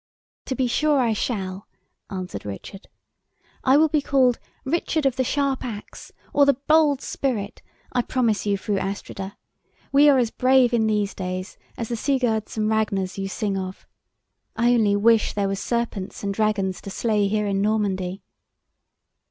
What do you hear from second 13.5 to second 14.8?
of! I